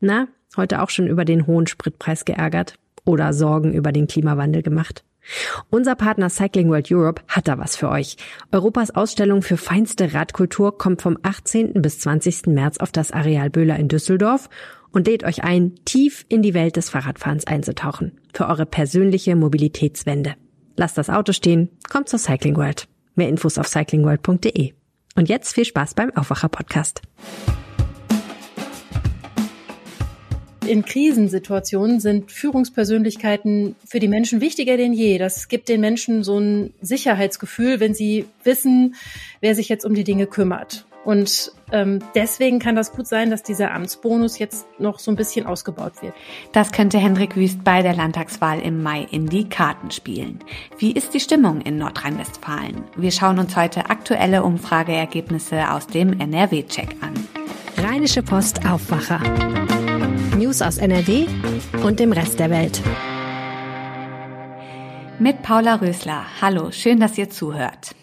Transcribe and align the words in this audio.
Na, 0.00 0.28
heute 0.56 0.80
auch 0.82 0.90
schon 0.90 1.06
über 1.06 1.26
den 1.26 1.46
hohen 1.46 1.66
Spritpreis 1.66 2.24
geärgert 2.24 2.74
oder 3.04 3.32
Sorgen 3.32 3.72
über 3.74 3.92
den 3.92 4.06
Klimawandel 4.06 4.62
gemacht? 4.62 5.04
Unser 5.68 5.94
Partner 5.94 6.30
Cycling 6.30 6.70
World 6.70 6.90
Europe 6.90 7.22
hat 7.28 7.46
da 7.46 7.58
was 7.58 7.76
für 7.76 7.90
euch. 7.90 8.16
Europas 8.50 8.90
Ausstellung 8.90 9.42
für 9.42 9.58
feinste 9.58 10.14
Radkultur 10.14 10.78
kommt 10.78 11.02
vom 11.02 11.18
18. 11.22 11.74
bis 11.74 11.98
20. 12.00 12.46
März 12.46 12.78
auf 12.78 12.90
das 12.90 13.12
Areal 13.12 13.50
Böhler 13.50 13.78
in 13.78 13.88
Düsseldorf 13.88 14.48
und 14.90 15.06
lädt 15.06 15.24
euch 15.24 15.44
ein, 15.44 15.74
tief 15.84 16.24
in 16.28 16.40
die 16.40 16.54
Welt 16.54 16.76
des 16.76 16.88
Fahrradfahrens 16.88 17.46
einzutauchen. 17.46 18.18
Für 18.32 18.48
eure 18.48 18.66
persönliche 18.66 19.36
Mobilitätswende. 19.36 20.34
Lasst 20.76 20.96
das 20.96 21.10
Auto 21.10 21.32
stehen, 21.32 21.68
kommt 21.90 22.08
zur 22.08 22.18
Cycling 22.18 22.56
World. 22.56 22.88
Mehr 23.14 23.28
Infos 23.28 23.58
auf 23.58 23.68
cyclingworld.de. 23.68 24.72
Und 25.16 25.28
jetzt 25.28 25.54
viel 25.54 25.66
Spaß 25.66 25.94
beim 25.94 26.10
Aufwacher 26.16 26.48
Podcast. 26.48 27.02
In 30.66 30.84
Krisensituationen 30.84 32.00
sind 32.00 32.32
Führungspersönlichkeiten 32.32 33.76
für 33.86 34.00
die 34.00 34.08
Menschen 34.08 34.40
wichtiger 34.40 34.76
denn 34.76 34.92
je. 34.92 35.18
Das 35.18 35.48
gibt 35.48 35.68
den 35.68 35.80
Menschen 35.80 36.22
so 36.22 36.38
ein 36.38 36.74
Sicherheitsgefühl, 36.80 37.80
wenn 37.80 37.94
sie 37.94 38.26
wissen, 38.44 38.94
wer 39.40 39.54
sich 39.54 39.68
jetzt 39.68 39.84
um 39.84 39.94
die 39.94 40.04
Dinge 40.04 40.26
kümmert. 40.26 40.86
Und 41.04 41.52
ähm, 41.72 42.00
deswegen 42.14 42.58
kann 42.58 42.76
das 42.76 42.92
gut 42.92 43.06
sein, 43.06 43.30
dass 43.30 43.42
dieser 43.42 43.72
Amtsbonus 43.72 44.38
jetzt 44.38 44.66
noch 44.78 44.98
so 44.98 45.10
ein 45.10 45.16
bisschen 45.16 45.46
ausgebaut 45.46 46.02
wird. 46.02 46.12
Das 46.52 46.72
könnte 46.72 46.98
Hendrik 46.98 47.36
Wüst 47.36 47.64
bei 47.64 47.82
der 47.82 47.94
Landtagswahl 47.94 48.60
im 48.60 48.82
Mai 48.82 49.06
in 49.10 49.26
die 49.26 49.48
Karten 49.48 49.90
spielen. 49.90 50.40
Wie 50.78 50.92
ist 50.92 51.14
die 51.14 51.20
Stimmung 51.20 51.62
in 51.62 51.78
Nordrhein-Westfalen? 51.78 52.84
Wir 52.96 53.12
schauen 53.12 53.38
uns 53.38 53.56
heute 53.56 53.88
aktuelle 53.88 54.42
Umfrageergebnisse 54.42 55.70
aus 55.70 55.86
dem 55.86 56.20
NRW-Check 56.20 56.96
an. 57.00 57.14
Rheinische 57.82 58.22
Post 58.22 58.66
Aufwacher. 58.68 59.20
News 60.50 60.62
aus 60.62 60.78
NRW 60.78 61.28
und 61.84 62.00
dem 62.00 62.10
Rest 62.10 62.40
der 62.40 62.50
Welt. 62.50 62.82
Mit 65.20 65.42
Paula 65.42 65.76
Rösler. 65.76 66.24
Hallo, 66.40 66.72
schön, 66.72 66.98
dass 66.98 67.16
ihr 67.16 67.30
zuhört. 67.30 67.94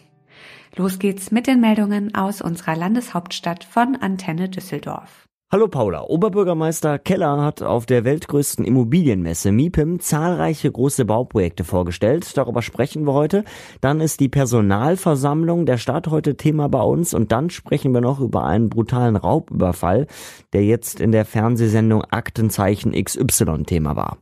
Los 0.77 0.97
geht's 0.97 1.30
mit 1.30 1.45
den 1.47 1.59
Meldungen 1.59 2.16
aus 2.16 2.41
unserer 2.41 2.77
Landeshauptstadt 2.77 3.66
von 3.66 3.97
Antenne 3.97 4.47
Düsseldorf. 4.47 5.27
Hallo 5.50 5.70
Paula, 5.70 6.03
Oberbürgermeister 6.03 7.00
Keller 7.00 7.42
hat 7.42 7.62
auf 7.62 7.86
der 7.86 8.03
weltgrößten 8.03 8.66
Immobilienmesse 8.66 9.53
MIPIM 9.53 10.02
zahlreiche 10.02 10.70
große 10.70 11.06
Bauprojekte 11.06 11.64
vorgestellt. 11.64 12.36
Darüber 12.36 12.62
sprechen 12.62 13.06
wir 13.06 13.14
heute. 13.14 13.45
Dann 13.80 14.02
ist 14.02 14.20
die 14.20 14.28
Personalversammlung 14.28 15.66
der 15.66 15.78
Stadt 15.78 16.08
heute 16.08 16.36
Thema 16.36 16.68
bei 16.68 16.81
uns 16.81 17.14
und 17.14 17.31
dann 17.31 17.50
sprechen 17.50 17.94
wir 17.94 18.02
noch 18.02 18.20
über 18.20 18.44
einen 18.44 18.68
brutalen 18.68 19.16
Raubüberfall, 19.16 20.08
der 20.52 20.66
jetzt 20.66 21.00
in 21.00 21.14
der 21.14 21.23
Fernsehsendung 21.23 22.03
Aktenzeichen 22.03 22.92
XY 22.92 23.64
Thema 23.64 23.95
war. 23.95 24.18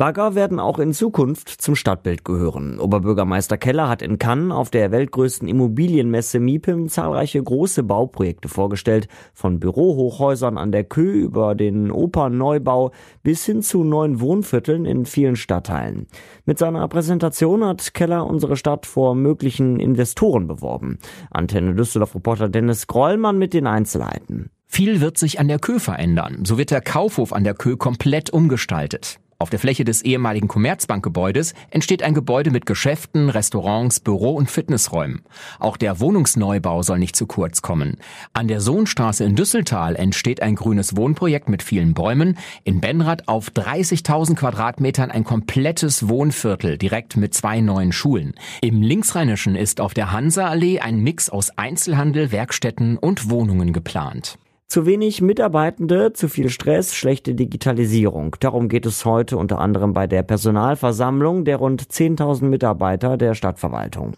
Bagger 0.00 0.34
werden 0.34 0.60
auch 0.60 0.78
in 0.78 0.94
Zukunft 0.94 1.50
zum 1.50 1.76
Stadtbild 1.76 2.24
gehören. 2.24 2.80
Oberbürgermeister 2.80 3.58
Keller 3.58 3.90
hat 3.90 4.00
in 4.00 4.16
Cannes 4.16 4.50
auf 4.50 4.70
der 4.70 4.92
weltgrößten 4.92 5.46
Immobilienmesse 5.46 6.40
MIPIM 6.40 6.88
zahlreiche 6.88 7.42
große 7.42 7.82
Bauprojekte 7.82 8.48
vorgestellt, 8.48 9.08
von 9.34 9.60
Bürohochhäusern 9.60 10.56
an 10.56 10.72
der 10.72 10.84
Kö 10.84 11.12
über 11.12 11.54
den 11.54 11.90
Opernneubau 11.90 12.92
bis 13.22 13.44
hin 13.44 13.60
zu 13.60 13.84
neuen 13.84 14.22
Wohnvierteln 14.22 14.86
in 14.86 15.04
vielen 15.04 15.36
Stadtteilen. 15.36 16.06
Mit 16.46 16.58
seiner 16.58 16.88
Präsentation 16.88 17.62
hat 17.62 17.92
Keller 17.92 18.26
unsere 18.26 18.56
Stadt 18.56 18.86
vor 18.86 19.14
möglichen 19.14 19.80
Investoren 19.80 20.46
beworben. 20.46 20.98
Antenne 21.30 21.74
Düsseldorf-Reporter 21.74 22.48
Dennis 22.48 22.86
Grollmann 22.86 23.36
mit 23.36 23.52
den 23.52 23.66
Einzelheiten. 23.66 24.48
Viel 24.66 25.02
wird 25.02 25.18
sich 25.18 25.40
an 25.40 25.48
der 25.48 25.58
Kö 25.58 25.78
verändern. 25.78 26.46
So 26.46 26.56
wird 26.56 26.70
der 26.70 26.80
Kaufhof 26.80 27.34
an 27.34 27.44
der 27.44 27.52
Kö 27.52 27.76
komplett 27.76 28.30
umgestaltet. 28.30 29.20
Auf 29.42 29.48
der 29.48 29.58
Fläche 29.58 29.84
des 29.84 30.02
ehemaligen 30.02 30.48
Commerzbankgebäudes 30.48 31.54
entsteht 31.70 32.02
ein 32.02 32.12
Gebäude 32.12 32.50
mit 32.50 32.66
Geschäften, 32.66 33.30
Restaurants, 33.30 33.98
Büro- 33.98 34.34
und 34.34 34.50
Fitnessräumen. 34.50 35.22
Auch 35.58 35.78
der 35.78 35.98
Wohnungsneubau 35.98 36.82
soll 36.82 36.98
nicht 36.98 37.16
zu 37.16 37.26
kurz 37.26 37.62
kommen. 37.62 37.96
An 38.34 38.48
der 38.48 38.60
Sohnstraße 38.60 39.24
in 39.24 39.36
Düsseltal 39.36 39.96
entsteht 39.96 40.42
ein 40.42 40.56
grünes 40.56 40.94
Wohnprojekt 40.94 41.48
mit 41.48 41.62
vielen 41.62 41.94
Bäumen. 41.94 42.36
In 42.64 42.82
Benrath 42.82 43.28
auf 43.28 43.48
30.000 43.48 44.34
Quadratmetern 44.34 45.10
ein 45.10 45.24
komplettes 45.24 46.06
Wohnviertel 46.06 46.76
direkt 46.76 47.16
mit 47.16 47.32
zwei 47.32 47.62
neuen 47.62 47.92
Schulen. 47.92 48.34
Im 48.60 48.82
Linksrheinischen 48.82 49.56
ist 49.56 49.80
auf 49.80 49.94
der 49.94 50.12
Hansa-Allee 50.12 50.80
ein 50.80 51.00
Mix 51.00 51.30
aus 51.30 51.48
Einzelhandel, 51.56 52.30
Werkstätten 52.30 52.98
und 52.98 53.30
Wohnungen 53.30 53.72
geplant. 53.72 54.38
Zu 54.70 54.86
wenig 54.86 55.20
Mitarbeitende, 55.20 56.12
zu 56.12 56.28
viel 56.28 56.48
Stress, 56.48 56.94
schlechte 56.94 57.34
Digitalisierung. 57.34 58.36
Darum 58.38 58.68
geht 58.68 58.86
es 58.86 59.04
heute 59.04 59.36
unter 59.36 59.58
anderem 59.58 59.94
bei 59.94 60.06
der 60.06 60.22
Personalversammlung 60.22 61.44
der 61.44 61.56
rund 61.56 61.82
10.000 61.82 62.44
Mitarbeiter 62.44 63.16
der 63.16 63.34
Stadtverwaltung. 63.34 64.12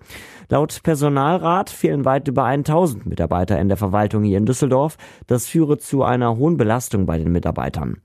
Laut 0.51 0.83
Personalrat 0.83 1.71
fehlen 1.71 2.05
weit 2.05 2.29
über 2.29 2.45
1000 2.45 3.07
Mitarbeiter 3.07 3.59
in 3.59 3.69
der 3.69 3.79
Verwaltung 3.79 4.25
hier 4.25 4.37
in 4.37 4.45
Düsseldorf. 4.45 4.99
Das 5.27 5.47
führe 5.47 5.79
zu 5.79 6.03
einer 6.03 6.37
hohen 6.37 6.59
Belastung 6.59 7.07
bei 7.07 7.17
den 7.17 7.33
Mitarbeitern. 7.33 8.03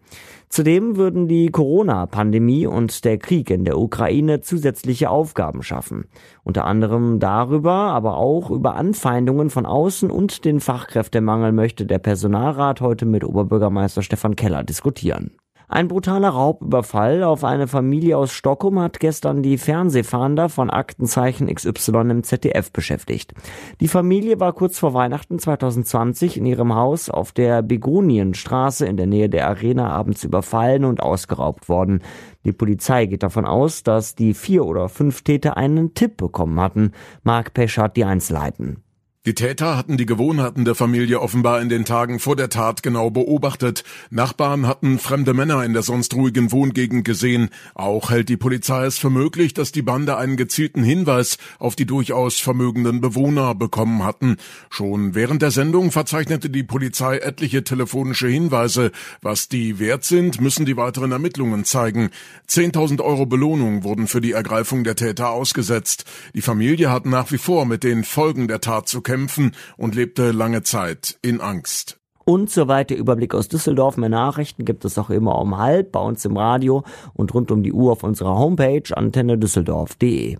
Zudem 0.50 0.96
würden 0.96 1.28
die 1.28 1.48
Corona-Pandemie 1.48 2.68
und 2.68 3.04
der 3.04 3.18
Krieg 3.18 3.50
in 3.50 3.66
der 3.66 3.78
Ukraine 3.78 4.40
zusätzliche 4.40 5.10
Aufgaben 5.10 5.62
schaffen. 5.62 6.06
Unter 6.44 6.66
anderem 6.66 7.20
darüber, 7.20 7.74
aber 7.74 8.18
auch 8.18 8.50
über 8.50 8.76
Anfeindungen 8.76 9.50
von 9.50 9.66
außen 9.66 10.10
und 10.10 10.46
den 10.46 10.60
Fachkräftemangel 10.60 11.52
möchte 11.52 11.86
der 11.86 12.00
Personalrat 12.00 12.80
heute 12.82 13.06
mit 13.06 13.24
Oberbürgermeister 13.24 14.02
Stefan 14.02 14.36
Keller 14.36 14.64
diskutieren. 14.64 15.32
Ein 15.70 15.90
brutaler 15.90 16.30
Raubüberfall 16.30 17.24
auf 17.24 17.44
eine 17.44 17.68
Familie 17.68 18.18
aus 18.18 18.32
Stockholm 18.32 18.80
hat 18.80 19.02
gestern 19.02 19.44
die 19.44 19.58
Fernsehfahnder 19.58 20.48
von 20.48 20.70
Aktenzeichen 20.70 21.54
XY 21.54 22.10
im 22.10 22.24
ZDF 22.24 22.72
beschäftigt. 22.72 23.34
Die 23.82 23.90
Familie 23.90 24.40
war 24.40 24.54
kurz 24.54 24.80
vor 24.80 24.94
Weihnachten 24.94 25.40
2020 25.40 26.38
in 26.38 26.46
ihrem 26.46 26.74
Haus 26.74 27.10
auf 27.10 27.34
der 27.34 27.64
Begonienstraße 27.64 28.86
in 28.86 28.96
der 28.96 29.08
Nähe 29.08 29.28
der 29.28 29.50
Arena 29.50 29.90
abends 29.90 30.24
überfallen 30.24 30.86
und 30.86 31.02
ausgeraubt 31.02 31.68
worden. 31.68 32.02
Die 32.46 32.54
Polizei 32.54 33.06
geht 33.06 33.24
davon 33.24 33.44
aus, 33.44 33.84
dass 33.84 34.16
die 34.16 34.34
vier 34.34 34.66
oder 34.66 34.88
fünf 34.88 35.24
Täter 35.24 35.58
einen 35.58 35.94
Tipp 35.94 36.16
bekommen 36.16 36.62
hatten. 36.62 36.94
Mark 37.24 37.54
Peschert 37.54 37.98
die 37.98 38.06
Einzelheiten. 38.06 38.87
Die 39.28 39.36
Täter 39.36 39.76
hatten 39.76 39.98
die 39.98 40.06
Gewohnheiten 40.06 40.64
der 40.64 40.74
Familie 40.74 41.20
offenbar 41.20 41.62
in 41.62 41.68
den 41.68 41.84
Tagen 41.84 42.22
vor 42.22 42.38
der 42.38 42.48
Tat 42.48 42.82
genau 42.82 43.10
beobachtet. 43.10 43.84
Nachbarn 44.10 44.66
hatten 44.68 45.00
fremde 45.00 45.34
Männer 45.34 45.66
in 45.66 45.74
der 45.74 45.82
sonst 45.82 46.14
ruhigen 46.14 46.54
Wohngegend 46.54 47.04
gesehen. 47.04 47.50
Auch 47.76 48.10
hält 48.10 48.30
die 48.30 48.38
Polizei 48.38 48.86
es 48.86 48.98
für 48.98 49.10
möglich, 49.10 49.54
dass 49.54 49.74
die 49.74 49.82
Bande 49.82 50.16
einen 50.16 50.38
gezielten 50.38 50.82
Hinweis 50.82 51.40
auf 51.60 51.76
die 51.76 51.86
durchaus 51.86 52.40
vermögenden 52.40 53.02
Bewohner 53.02 53.54
bekommen 53.54 54.06
hatten. 54.06 54.38
Schon 54.70 55.14
während 55.14 55.42
der 55.42 55.52
Sendung 55.52 55.92
verzeichnete 55.92 56.50
die 56.50 56.64
Polizei 56.64 57.18
etliche 57.18 57.66
telefonische 57.66 58.30
Hinweise. 58.30 58.94
Was 59.22 59.50
die 59.50 59.78
wert 59.78 60.06
sind, 60.06 60.40
müssen 60.40 60.66
die 60.66 60.78
weiteren 60.78 61.12
Ermittlungen 61.12 61.66
zeigen. 61.66 62.12
10.000 62.50 63.02
Euro 63.02 63.26
Belohnung 63.26 63.84
wurden 63.84 64.08
für 64.08 64.22
die 64.22 64.32
Ergreifung 64.32 64.86
der 64.86 64.96
Täter 64.96 65.32
ausgesetzt. 65.32 66.06
Die 66.34 66.42
Familie 66.42 66.94
hat 66.94 67.06
nach 67.06 67.30
wie 67.34 67.38
vor 67.38 67.66
mit 67.66 67.84
den 67.84 68.06
Folgen 68.06 68.48
der 68.48 68.62
Tat 68.62 68.88
zu 68.88 69.02
kämpfen 69.02 69.17
kämpfen 69.18 69.54
und 69.78 69.96
lebte 69.96 70.32
lange 70.32 70.62
Zeit 70.62 71.18
in 71.22 71.42
Angst. 71.42 72.00
Und 72.24 72.50
soweit 72.50 72.90
der 72.90 72.98
Überblick 72.98 73.34
aus 73.34 73.48
Düsseldorf. 73.48 73.98
Mehr 73.98 74.10
Nachrichten 74.10 74.66
gibt 74.66 74.84
es 74.86 74.98
auch 74.98 75.10
immer 75.10 75.40
um 75.40 75.58
halb 75.58 75.94
bei 75.94 76.02
uns 76.02 76.26
im 76.26 76.36
Radio 76.36 76.84
und 77.14 77.34
rund 77.34 77.52
um 77.52 77.64
die 77.64 77.72
Uhr 77.72 77.94
auf 77.94 78.04
unserer 78.04 78.38
Homepage 78.38 78.84
antennedüsseldorf.de. 78.94 80.38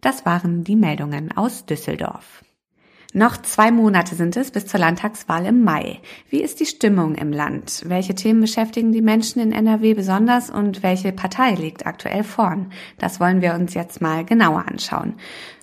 Das 0.00 0.26
waren 0.26 0.64
die 0.64 0.76
Meldungen 0.76 1.36
aus 1.36 1.66
Düsseldorf. 1.66 2.44
Noch 3.14 3.38
zwei 3.38 3.70
Monate 3.70 4.14
sind 4.16 4.36
es 4.36 4.50
bis 4.50 4.66
zur 4.66 4.80
Landtagswahl 4.80 5.46
im 5.46 5.64
Mai. 5.64 5.98
Wie 6.28 6.42
ist 6.42 6.60
die 6.60 6.66
Stimmung 6.66 7.14
im 7.14 7.32
Land? 7.32 7.84
Welche 7.86 8.14
Themen 8.14 8.42
beschäftigen 8.42 8.92
die 8.92 9.00
Menschen 9.00 9.40
in 9.40 9.50
NRW 9.50 9.94
besonders 9.94 10.50
und 10.50 10.82
welche 10.82 11.12
Partei 11.12 11.54
liegt 11.54 11.86
aktuell 11.86 12.22
vorn? 12.22 12.70
Das 12.98 13.18
wollen 13.18 13.40
wir 13.40 13.54
uns 13.54 13.72
jetzt 13.72 14.02
mal 14.02 14.26
genauer 14.26 14.66
anschauen. 14.68 15.14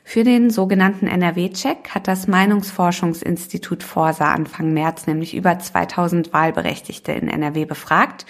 Für 0.07 0.24
den 0.24 0.52
sogenannten 0.52 1.07
NRW-Check 1.07 1.90
hat 1.90 2.07
das 2.07 2.28
Meinungsforschungsinstitut 2.28 3.81
Forsa 3.81 4.31
Anfang 4.31 4.72
März 4.72 5.07
nämlich 5.07 5.36
über 5.36 5.57
2000 5.57 6.31
Wahlberechtigte 6.31 7.12
in 7.12 7.28
NRW 7.28 7.66
befragt. 7.66 8.28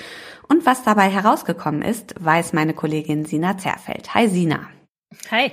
Und 0.47 0.65
was 0.65 0.83
dabei 0.83 1.09
herausgekommen 1.09 1.81
ist, 1.81 2.15
weiß 2.17 2.53
meine 2.53 2.73
Kollegin 2.73 3.25
Sina 3.25 3.57
Zerfeld. 3.57 4.15
Hi 4.15 4.29
Sina. 4.29 4.69
Hi. 5.29 5.51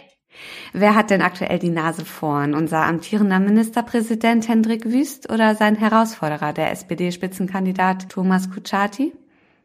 Wer 0.73 0.95
hat 0.95 1.11
denn 1.11 1.23
aktuell 1.23 1.59
die 1.59 1.71
Nase 1.71 2.05
vorn? 2.05 2.55
Unser 2.55 2.87
amtierender 2.87 3.41
Ministerpräsident 3.41 4.49
Hendrik 4.49 4.87
Wüst 4.87 5.31
oder 5.31 5.57
sein 5.57 5.75
Herausforderer, 5.75 6.53
der 6.53 6.71
SPD-Spitzenkandidat 6.71 8.09
Thomas 8.09 8.49
Kutschaty? 8.49 9.13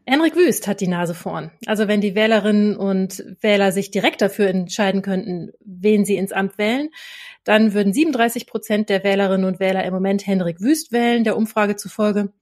Henrik 0.08 0.36
Wüst 0.36 0.66
hat 0.66 0.80
die 0.80 0.88
Nase 0.88 1.12
vorn. 1.12 1.50
Also 1.66 1.86
wenn 1.86 2.00
die 2.00 2.14
Wählerinnen 2.14 2.76
und 2.76 3.22
Wähler 3.42 3.72
sich 3.72 3.90
direkt 3.90 4.22
dafür 4.22 4.48
entscheiden 4.48 5.02
könnten, 5.02 5.52
wen 5.60 6.06
sie 6.06 6.16
ins 6.16 6.32
Amt 6.32 6.56
wählen, 6.56 6.88
dann 7.44 7.74
würden 7.74 7.92
37 7.92 8.46
Prozent 8.46 8.88
der 8.88 9.04
Wählerinnen 9.04 9.44
und 9.46 9.60
Wähler 9.60 9.84
im 9.84 9.92
Moment 9.92 10.26
Henrik 10.26 10.62
Wüst 10.62 10.92
wählen, 10.92 11.24
der 11.24 11.36
Umfrage 11.36 11.76
zufolge. 11.76 12.32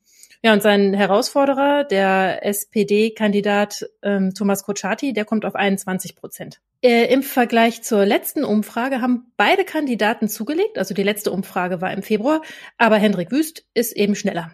Ja, 0.45 0.53
und 0.53 0.63
sein 0.63 0.95
Herausforderer, 0.95 1.83
der 1.83 2.47
SPD-Kandidat 2.47 3.85
ähm, 4.03 4.33
Thomas 4.33 4.63
Kotschaty, 4.63 5.13
der 5.13 5.25
kommt 5.25 5.45
auf 5.45 5.57
21 5.57 6.15
Prozent. 6.15 6.61
Äh, 6.83 7.13
Im 7.13 7.25
Vergleich 7.25 7.83
zur 7.83 8.07
letzten 8.07 8.45
Umfrage 8.45 9.01
haben 9.01 9.33
beide 9.37 9.65
Kandidaten 9.65 10.29
zugelegt. 10.29 10.79
Also 10.79 10.95
die 10.95 11.03
letzte 11.03 11.33
Umfrage 11.33 11.81
war 11.81 11.93
im 11.93 12.05
Februar, 12.05 12.43
aber 12.79 12.97
Hendrik 12.99 13.33
Wüst 13.33 13.67
ist 13.75 13.97
eben 13.97 14.15
schneller. 14.15 14.53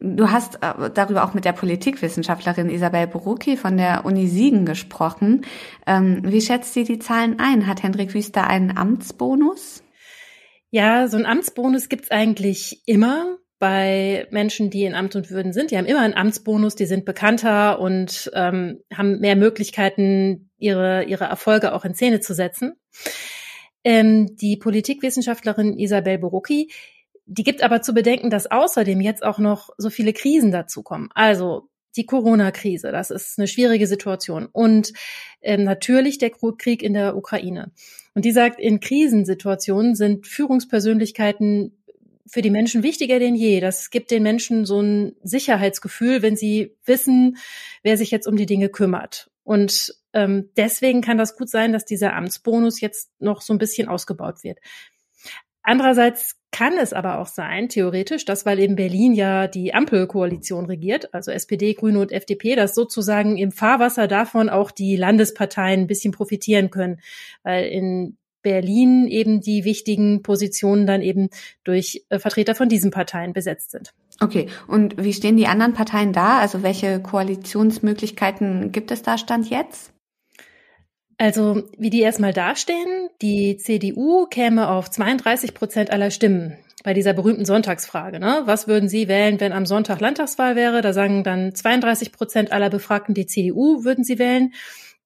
Du 0.00 0.30
hast 0.30 0.56
äh, 0.56 0.90
darüber 0.92 1.24
auch 1.24 1.34
mit 1.34 1.44
der 1.44 1.52
Politikwissenschaftlerin 1.52 2.70
Isabel 2.70 3.06
Borucki 3.06 3.56
von 3.56 3.76
der 3.76 4.04
Uni 4.04 4.26
Siegen 4.26 4.66
gesprochen. 4.66 5.46
Ähm, 5.86 6.20
wie 6.24 6.40
schätzt 6.40 6.74
sie 6.74 6.84
die 6.84 6.98
Zahlen 6.98 7.38
ein? 7.38 7.66
Hat 7.66 7.82
Hendrik 7.82 8.14
Wüst 8.14 8.36
da 8.36 8.44
einen 8.44 8.76
Amtsbonus? 8.76 9.82
Ja, 10.70 11.08
so 11.08 11.16
einen 11.16 11.26
Amtsbonus 11.26 11.88
gibt's 11.88 12.10
eigentlich 12.10 12.82
immer 12.86 13.38
bei 13.58 14.26
Menschen, 14.30 14.68
die 14.68 14.84
in 14.84 14.94
Amt 14.94 15.16
und 15.16 15.30
Würden 15.30 15.52
sind. 15.52 15.70
Die 15.70 15.78
haben 15.78 15.86
immer 15.86 16.00
einen 16.00 16.14
Amtsbonus, 16.14 16.74
die 16.74 16.86
sind 16.86 17.04
bekannter 17.04 17.80
und 17.80 18.30
ähm, 18.34 18.80
haben 18.92 19.20
mehr 19.20 19.36
Möglichkeiten, 19.36 20.50
ihre, 20.58 21.04
ihre 21.04 21.24
Erfolge 21.24 21.72
auch 21.72 21.84
in 21.84 21.94
Szene 21.94 22.20
zu 22.20 22.34
setzen. 22.34 22.74
Ähm, 23.84 24.36
die 24.36 24.56
Politikwissenschaftlerin 24.56 25.78
Isabel 25.78 26.18
Borucki, 26.18 26.70
die 27.26 27.44
gibt 27.44 27.62
aber 27.62 27.82
zu 27.82 27.94
bedenken, 27.94 28.30
dass 28.30 28.50
außerdem 28.50 29.00
jetzt 29.00 29.22
auch 29.22 29.38
noch 29.38 29.70
so 29.78 29.90
viele 29.90 30.12
Krisen 30.12 30.50
dazukommen. 30.50 31.08
Also 31.14 31.68
die 31.96 32.06
Corona-Krise, 32.06 32.90
das 32.90 33.10
ist 33.10 33.38
eine 33.38 33.46
schwierige 33.46 33.86
Situation. 33.86 34.46
Und 34.50 34.92
ähm, 35.40 35.64
natürlich 35.64 36.18
der 36.18 36.30
Krieg 36.30 36.82
in 36.82 36.94
der 36.94 37.16
Ukraine. 37.16 37.72
Und 38.14 38.24
die 38.24 38.32
sagt, 38.32 38.60
in 38.60 38.80
Krisensituationen 38.80 39.94
sind 39.94 40.26
Führungspersönlichkeiten 40.26 41.76
für 42.26 42.42
die 42.42 42.50
Menschen 42.50 42.82
wichtiger 42.82 43.18
denn 43.18 43.34
je. 43.34 43.60
Das 43.60 43.90
gibt 43.90 44.10
den 44.10 44.22
Menschen 44.22 44.64
so 44.64 44.80
ein 44.80 45.14
Sicherheitsgefühl, 45.22 46.22
wenn 46.22 46.36
sie 46.36 46.76
wissen, 46.84 47.36
wer 47.82 47.96
sich 47.96 48.10
jetzt 48.10 48.26
um 48.26 48.36
die 48.36 48.46
Dinge 48.46 48.70
kümmert. 48.70 49.30
Und 49.44 49.94
ähm, 50.14 50.50
deswegen 50.56 51.02
kann 51.02 51.18
das 51.18 51.36
gut 51.36 51.50
sein, 51.50 51.72
dass 51.72 51.84
dieser 51.84 52.14
Amtsbonus 52.14 52.80
jetzt 52.80 53.10
noch 53.18 53.42
so 53.42 53.52
ein 53.52 53.58
bisschen 53.58 53.88
ausgebaut 53.88 54.42
wird. 54.42 54.58
Andererseits 55.64 56.36
kann 56.52 56.78
es 56.78 56.92
aber 56.92 57.18
auch 57.18 57.26
sein, 57.26 57.68
theoretisch, 57.68 58.24
dass 58.24 58.46
weil 58.46 58.60
in 58.60 58.76
Berlin 58.76 59.12
ja 59.14 59.48
die 59.48 59.74
Ampelkoalition 59.74 60.66
regiert, 60.66 61.12
also 61.12 61.32
SPD, 61.32 61.74
Grüne 61.74 61.98
und 61.98 62.12
FDP, 62.12 62.54
dass 62.54 62.76
sozusagen 62.76 63.36
im 63.36 63.50
Fahrwasser 63.50 64.06
davon 64.06 64.48
auch 64.48 64.70
die 64.70 64.94
Landesparteien 64.94 65.80
ein 65.80 65.86
bisschen 65.88 66.12
profitieren 66.12 66.70
können, 66.70 67.00
weil 67.42 67.64
in 67.64 68.16
Berlin 68.42 69.08
eben 69.08 69.40
die 69.40 69.64
wichtigen 69.64 70.22
Positionen 70.22 70.86
dann 70.86 71.00
eben 71.00 71.30
durch 71.64 72.04
äh, 72.10 72.18
Vertreter 72.18 72.54
von 72.54 72.68
diesen 72.68 72.90
Parteien 72.90 73.32
besetzt 73.32 73.70
sind. 73.70 73.94
Okay, 74.20 74.46
und 74.68 75.02
wie 75.02 75.14
stehen 75.14 75.38
die 75.38 75.46
anderen 75.46 75.72
Parteien 75.72 76.12
da? 76.12 76.38
Also 76.38 76.62
welche 76.62 77.00
Koalitionsmöglichkeiten 77.00 78.70
gibt 78.70 78.92
es 78.92 79.02
da 79.02 79.18
Stand 79.18 79.48
jetzt? 79.48 79.93
Also 81.16 81.62
wie 81.78 81.90
die 81.90 82.00
erstmal 82.00 82.32
dastehen, 82.32 83.08
die 83.22 83.56
CDU 83.56 84.26
käme 84.26 84.68
auf 84.68 84.90
32 84.90 85.54
Prozent 85.54 85.90
aller 85.90 86.10
Stimmen 86.10 86.56
bei 86.82 86.92
dieser 86.92 87.14
berühmten 87.14 87.44
Sonntagsfrage. 87.44 88.20
Ne? 88.20 88.42
Was 88.44 88.68
würden 88.68 88.88
Sie 88.88 89.08
wählen, 89.08 89.40
wenn 89.40 89.52
am 89.52 89.64
Sonntag 89.64 90.00
Landtagswahl 90.00 90.54
wäre? 90.54 90.82
Da 90.82 90.92
sagen 90.92 91.24
dann 91.24 91.54
32 91.54 92.12
Prozent 92.12 92.52
aller 92.52 92.68
Befragten, 92.68 93.14
die 93.14 93.26
CDU 93.26 93.84
würden 93.84 94.04
sie 94.04 94.18
wählen. 94.18 94.52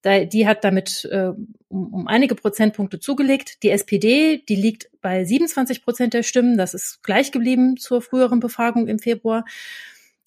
Die 0.05 0.47
hat 0.47 0.65
damit 0.65 1.09
äh, 1.11 1.33
um, 1.69 1.93
um 1.93 2.07
einige 2.07 2.35
Prozentpunkte 2.35 3.01
zugelegt. 3.01 3.63
Die 3.63 3.71
SPD, 3.71 4.43
die 4.49 4.55
liegt 4.55 4.91
bei 5.01 5.25
27 5.25 5.85
Prozent 5.85 6.15
der 6.15 6.23
Stimmen. 6.23 6.57
Das 6.57 6.73
ist 6.73 7.03
gleich 7.03 7.33
geblieben 7.33 7.77
zur 7.77 8.01
früheren 8.01 8.41
Befragung 8.41 8.87
im 8.87 8.99
Februar. 8.99 9.45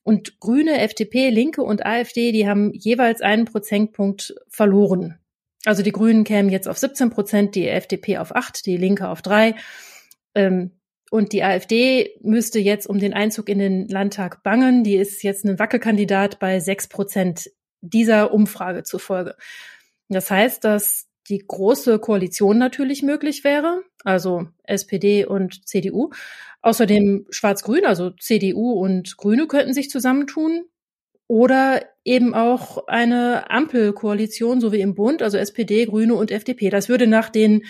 Und 0.04 0.40
Grüne, 0.40 0.80
FDP, 0.80 1.30
Linke 1.30 1.64
und 1.64 1.86
AfD, 1.86 2.32
die 2.32 2.48
haben 2.48 2.74
jeweils 2.74 3.22
einen 3.22 3.46
Prozentpunkt 3.46 4.36
verloren. 4.50 5.21
Also 5.66 5.84
die 5.84 5.92
Grünen 5.92 6.24
kämen 6.24 6.50
jetzt 6.50 6.68
auf 6.68 6.78
17 6.78 7.10
Prozent, 7.12 7.56
die 7.56 7.68
FDP 7.68 8.18
auf 8.18 8.36
8, 8.36 8.66
die 8.66 8.78
Linke 8.78 9.08
auf 9.08 9.22
3. 9.22 9.56
Ähm, 10.36 10.72
und 11.12 11.34
die 11.34 11.44
AfD 11.44 12.16
müsste 12.22 12.60
jetzt 12.60 12.88
um 12.88 12.98
den 12.98 13.14
Einzug 13.14 13.50
in 13.50 13.60
den 13.60 13.88
Landtag 13.90 14.44
bangen. 14.44 14.84
Die 14.84 14.96
ist 14.96 15.24
jetzt 15.24 15.44
ein 15.44 15.60
Wackelkandidat 15.60 16.40
bei 16.40 16.60
6 16.60 16.88
Prozent 16.88 17.52
dieser 17.82 18.34
Umfrage 18.34 18.84
zufolge. 18.84 19.36
Das 20.08 20.32
heißt, 20.32 20.64
dass 20.64 21.08
die 21.30 21.40
große 21.46 22.00
Koalition 22.00 22.58
natürlich 22.58 23.04
möglich 23.04 23.44
wäre, 23.44 23.84
also 24.04 24.48
SPD 24.64 25.26
und 25.26 25.68
CDU. 25.68 26.12
Außerdem 26.62 27.26
Schwarz-Grün, 27.30 27.86
also 27.86 28.12
CDU 28.12 28.74
und 28.74 29.18
Grüne 29.18 29.48
könnten 29.48 29.74
sich 29.74 29.90
zusammentun. 29.90 30.66
Oder 31.32 31.84
eben 32.04 32.34
auch 32.34 32.88
eine 32.88 33.50
Ampelkoalition, 33.50 34.60
so 34.60 34.74
wie 34.74 34.82
im 34.82 34.96
Bund, 34.96 35.22
also 35.22 35.38
SPD, 35.38 35.86
Grüne 35.86 36.14
und 36.14 36.30
FDP. 36.30 36.70
Das 36.70 36.90
würde 36.90 37.08
nach 37.08 37.30
den, 37.30 37.64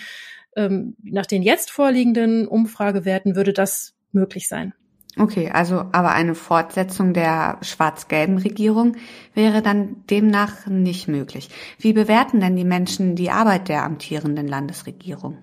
ähm, 0.56 0.96
nach 1.04 1.26
den 1.26 1.44
jetzt 1.44 1.70
vorliegenden 1.70 2.48
Umfragewerten 2.48 3.36
würde 3.36 3.52
das 3.52 3.94
möglich 4.10 4.48
sein. 4.48 4.74
Okay, 5.16 5.52
also 5.52 5.76
aber 5.92 6.10
eine 6.10 6.34
Fortsetzung 6.34 7.14
der 7.14 7.58
schwarz-gelben 7.62 8.38
Regierung 8.38 8.96
wäre 9.32 9.62
dann 9.62 10.02
demnach 10.10 10.66
nicht 10.66 11.06
möglich. 11.06 11.48
Wie 11.78 11.92
bewerten 11.92 12.40
denn 12.40 12.56
die 12.56 12.64
Menschen 12.64 13.14
die 13.14 13.30
Arbeit 13.30 13.68
der 13.68 13.84
amtierenden 13.84 14.48
Landesregierung? 14.48 15.38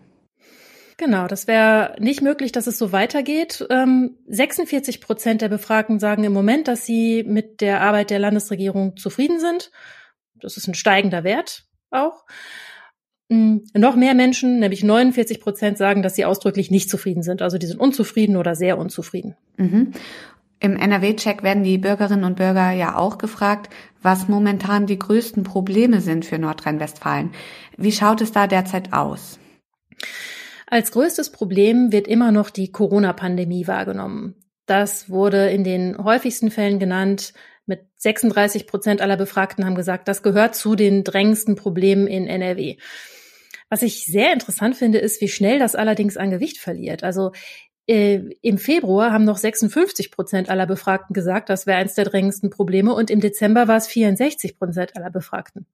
Genau, 1.00 1.28
das 1.28 1.48
wäre 1.48 1.96
nicht 2.00 2.22
möglich, 2.22 2.52
dass 2.52 2.68
es 2.68 2.78
so 2.78 2.92
weitergeht. 2.92 3.66
46 4.28 4.96
ähm, 4.96 5.02
Prozent 5.02 5.42
der 5.42 5.48
Befragten 5.48 5.98
sagen 5.98 6.26
im 6.26 6.34
Moment, 6.34 6.68
dass 6.68 6.86
sie 6.86 7.24
mit 7.24 7.62
der 7.62 7.80
Arbeit 7.80 8.10
der 8.10 8.20
Landesregierung 8.20 8.98
zufrieden 8.98 9.40
sind. 9.40 9.72
Das 10.36 10.58
ist 10.58 10.68
ein 10.68 10.74
steigender 10.74 11.24
Wert 11.24 11.64
auch. 11.90 12.26
Hm, 13.32 13.64
noch 13.74 13.96
mehr 13.96 14.14
Menschen, 14.14 14.60
nämlich 14.60 14.84
49 14.84 15.40
Prozent, 15.40 15.78
sagen, 15.78 16.04
dass 16.04 16.16
sie 16.16 16.26
ausdrücklich 16.26 16.70
nicht 16.70 16.90
zufrieden 16.90 17.24
sind. 17.24 17.42
Also 17.42 17.58
die 17.58 17.68
sind 17.68 17.80
unzufrieden 17.80 18.36
oder 18.36 18.54
sehr 18.56 18.78
unzufrieden. 18.78 19.38
Mhm. 19.56 19.94
Im 20.60 20.76
NRW-Check 20.76 21.44
werden 21.44 21.64
die 21.64 21.78
Bürgerinnen 21.78 22.26
und 22.26 22.36
Bürger 22.36 22.72
ja 22.72 22.98
auch 22.98 23.18
gefragt, 23.18 23.74
was 24.02 24.28
momentan 24.28 24.86
die 24.86 25.00
größten 25.00 25.44
Probleme 25.44 26.02
sind 26.02 26.26
für 26.26 26.40
Nordrhein-Westfalen. 26.40 27.32
Wie 27.78 27.94
schaut 27.94 28.20
es 28.20 28.34
da 28.34 28.48
derzeit 28.48 28.92
aus? 28.92 29.40
Als 30.72 30.92
größtes 30.92 31.32
Problem 31.32 31.92
wird 31.92 32.08
immer 32.08 32.32
noch 32.32 32.52
die 32.52 32.72
Corona-Pandemie 32.72 33.66
wahrgenommen. 33.66 34.36
Das 34.68 35.10
wurde 35.10 35.50
in 35.50 35.64
den 35.64 35.98
häufigsten 35.98 36.52
Fällen 36.52 36.78
genannt. 36.78 37.34
Mit 37.66 37.88
36 37.98 38.68
Prozent 38.68 39.02
aller 39.02 39.18
Befragten 39.18 39.66
haben 39.66 39.74
gesagt, 39.74 40.08
das 40.08 40.22
gehört 40.22 40.56
zu 40.56 40.76
den 40.76 41.04
drängendsten 41.04 41.56
Problemen 41.56 42.06
in 42.06 42.28
NRW. 42.28 42.78
Was 43.70 43.82
ich 43.82 44.06
sehr 44.06 44.32
interessant 44.32 44.76
finde, 44.76 45.00
ist, 45.00 45.22
wie 45.22 45.28
schnell 45.28 45.58
das 45.58 45.76
allerdings 45.76 46.18
an 46.18 46.30
Gewicht 46.30 46.60
verliert. 46.60 47.04
Also 47.04 47.32
äh, 47.88 48.22
im 48.44 48.60
Februar 48.60 49.12
haben 49.12 49.26
noch 49.26 49.38
56 49.38 50.12
Prozent 50.12 50.50
aller 50.50 50.68
Befragten 50.68 51.16
gesagt, 51.16 51.50
das 51.50 51.66
wäre 51.66 51.80
eines 51.80 51.96
der 51.96 52.06
drängendsten 52.06 52.52
Probleme 52.52 52.94
und 52.94 53.10
im 53.10 53.22
Dezember 53.22 53.68
war 53.68 53.78
es 53.78 53.88
64 53.88 54.60
Prozent 54.60 54.96
aller 54.96 55.10
Befragten. 55.10 55.66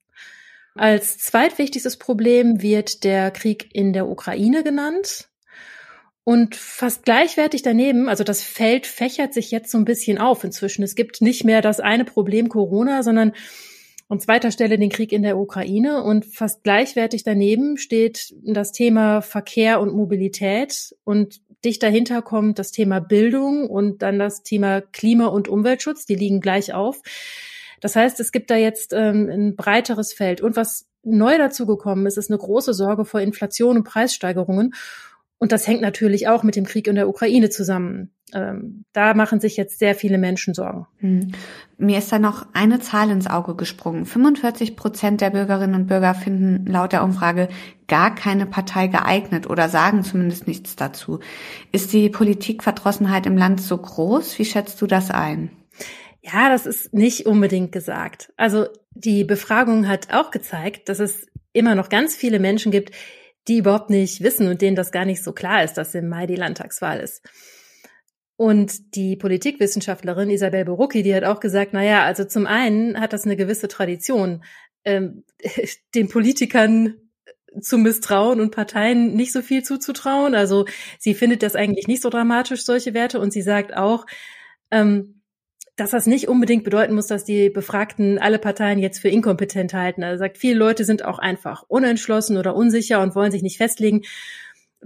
Als 0.76 1.18
zweitwichtigstes 1.18 1.98
Problem 1.98 2.62
wird 2.62 3.06
der 3.06 3.32
Krieg 3.32 3.70
in 3.74 3.94
der 3.94 4.08
Ukraine 4.08 4.62
genannt. 4.62 5.30
Und 6.26 6.56
fast 6.56 7.06
gleichwertig 7.06 7.62
daneben, 7.62 8.10
also 8.10 8.24
das 8.24 8.42
Feld 8.42 8.88
fächert 8.88 9.34
sich 9.34 9.52
jetzt 9.52 9.72
so 9.72 9.78
ein 9.78 9.86
bisschen 9.86 10.18
auf 10.18 10.44
inzwischen. 10.44 10.84
Es 10.84 10.96
gibt 10.96 11.22
nicht 11.22 11.44
mehr 11.44 11.62
das 11.62 11.80
eine 11.80 12.04
Problem 12.04 12.50
Corona, 12.50 13.04
sondern 13.04 13.34
an 14.10 14.20
zweiter 14.20 14.52
Stelle 14.52 14.78
den 14.78 14.90
Krieg 14.90 15.12
in 15.12 15.24
der 15.24 15.38
Ukraine 15.38 16.04
und 16.04 16.26
fast 16.26 16.64
gleichwertig 16.64 17.24
daneben 17.24 17.78
steht 17.78 18.36
das 18.44 18.72
Thema 18.72 19.22
Verkehr 19.22 19.80
und 19.80 19.96
Mobilität 19.96 20.96
und 21.04 21.42
dicht 21.64 21.82
dahinter 21.82 22.22
kommt 22.22 22.60
das 22.60 22.72
Thema 22.72 23.00
Bildung 23.00 23.70
und 23.70 24.02
dann 24.02 24.20
das 24.20 24.44
Thema 24.44 24.82
Klima- 24.82 25.28
und 25.28 25.48
Umweltschutz, 25.48 26.06
die 26.06 26.16
liegen 26.16 26.42
gleich 26.42 26.74
auf. 26.74 27.02
Das 27.86 27.96
heißt, 27.96 28.20
es 28.20 28.32
gibt 28.32 28.50
da 28.50 28.56
jetzt 28.56 28.94
ähm, 28.94 29.30
ein 29.32 29.56
breiteres 29.56 30.12
Feld. 30.12 30.42
Und 30.42 30.56
was 30.56 30.88
neu 31.04 31.38
dazugekommen 31.38 32.08
ist, 32.08 32.18
ist 32.18 32.32
eine 32.32 32.40
große 32.40 32.74
Sorge 32.74 33.06
vor 33.06 33.22
Inflation 33.22 33.78
und 33.78 33.84
Preissteigerungen. 33.84 34.74
Und 35.38 35.52
das 35.52 35.68
hängt 35.68 35.82
natürlich 35.82 36.28
auch 36.28 36.42
mit 36.42 36.56
dem 36.56 36.66
Krieg 36.66 36.88
in 36.88 36.96
der 36.96 37.08
Ukraine 37.08 37.52
zusammen. 37.52 38.10
Ähm, 38.34 38.86
da 38.92 39.14
machen 39.14 39.40
sich 39.40 39.56
jetzt 39.56 39.78
sehr 39.78 39.94
viele 39.94 40.18
Menschen 40.18 40.56
Sorgen. 40.56 40.88
Hm. 40.98 41.34
Mir 41.78 42.00
ist 42.00 42.12
da 42.12 42.18
noch 42.18 42.48
eine 42.54 42.80
Zahl 42.80 43.12
ins 43.12 43.28
Auge 43.28 43.54
gesprungen. 43.54 44.08
45 44.08 44.76
Prozent 44.76 45.22
der 45.22 45.30
Bürgerinnen 45.30 45.76
und 45.76 45.86
Bürger 45.86 46.16
finden 46.16 46.66
laut 46.66 46.92
der 46.92 47.04
Umfrage 47.04 47.50
gar 47.88 48.16
keine 48.16 48.48
Partei 48.48 48.88
geeignet 48.88 49.48
oder 49.48 49.70
sagen 49.70 50.04
zumindest 50.04 50.48
nichts 50.48 50.76
dazu. 50.76 51.20
Ist 51.72 51.94
die 51.94 52.10
Politikverdrossenheit 52.10 53.28
im 53.28 53.38
Land 53.38 53.62
so 53.62 53.78
groß? 53.78 54.40
Wie 54.40 54.46
schätzt 54.46 54.82
du 54.82 54.88
das 54.88 55.12
ein? 55.12 55.52
Ja, 56.34 56.50
das 56.50 56.66
ist 56.66 56.94
nicht 56.94 57.28
unbedingt 57.28 57.72
gesagt. 57.72 58.34
Also 58.36 58.68
die 58.92 59.24
Befragung 59.24 59.88
hat 59.88 60.12
auch 60.12 60.32
gezeigt, 60.32 60.90
dass 60.90 61.00
es 61.00 61.28
immer 61.54 61.76
noch 61.76 61.90
ganz 61.90 62.16
viele 62.16 62.40
Menschen 62.40 62.72
gibt, 62.72 62.92
die 63.48 63.60
überhaupt 63.60 63.92
nicht 63.92 64.24
wissen 64.24 64.48
und 64.48 64.62
denen 64.62 64.76
das 64.76 64.92
gar 64.92 65.06
nicht 65.06 65.24
so 65.24 65.34
klar 65.34 65.64
ist, 65.64 65.76
dass 65.76 65.94
im 65.94 66.10
Mai 66.10 66.26
die 66.26 66.36
Landtagswahl 66.36 67.00
ist. 67.00 67.24
Und 68.38 68.96
die 68.96 69.16
Politikwissenschaftlerin 69.16 70.32
Isabel 70.32 70.66
Borucki, 70.66 71.04
die 71.04 71.14
hat 71.14 71.24
auch 71.26 71.40
gesagt, 71.40 71.72
na 71.74 71.84
ja, 71.84 72.04
also 72.04 72.26
zum 72.26 72.48
einen 72.48 73.00
hat 73.00 73.14
das 73.14 73.26
eine 73.26 73.36
gewisse 73.36 73.68
Tradition, 73.68 74.44
ähm, 74.84 75.24
den 75.96 76.10
Politikern 76.10 76.96
zu 77.62 77.78
misstrauen 77.78 78.42
und 78.42 78.52
Parteien 78.52 79.14
nicht 79.14 79.32
so 79.32 79.42
viel 79.42 79.64
zuzutrauen. 79.64 80.34
Also 80.34 80.66
sie 80.98 81.14
findet 81.14 81.44
das 81.44 81.56
eigentlich 81.56 81.88
nicht 81.88 82.02
so 82.02 82.10
dramatisch, 82.10 82.66
solche 82.66 82.94
Werte. 82.96 83.20
Und 83.20 83.32
sie 83.32 83.44
sagt 83.44 83.78
auch, 83.78 84.06
ähm, 84.72 85.15
dass 85.76 85.92
das 85.92 86.06
nicht 86.06 86.28
unbedingt 86.28 86.64
bedeuten 86.64 86.96
muss, 86.96 87.08
dass 87.08 87.26
die 87.26 87.50
Befragten 87.50 88.18
alle 88.18 88.40
Parteien 88.40 88.80
jetzt 88.80 89.00
für 89.00 89.10
inkompetent 89.10 89.74
halten. 89.74 90.04
Er 90.04 90.18
sagt, 90.18 90.38
viele 90.38 90.56
Leute 90.56 90.86
sind 90.86 91.04
auch 91.04 91.20
einfach 91.20 91.64
unentschlossen 91.68 92.38
oder 92.38 92.56
unsicher 92.56 93.02
und 93.02 93.16
wollen 93.16 93.32
sich 93.32 93.44
nicht 93.44 93.58
festlegen 93.58 94.04